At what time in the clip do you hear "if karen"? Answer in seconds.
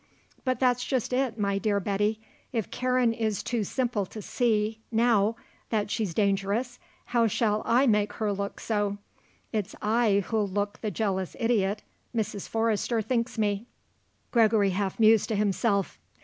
2.51-3.13